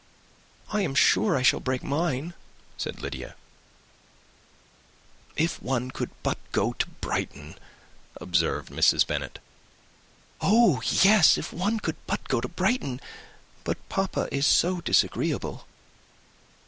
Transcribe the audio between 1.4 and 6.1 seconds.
shall break mine," said Lydia. "If one could